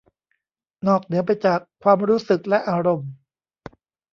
[0.87, 3.11] นอกเหนือไปจากความรู้สึกและอารมณ์